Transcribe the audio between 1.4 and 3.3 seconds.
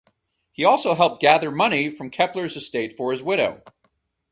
money from Kepler's estate for his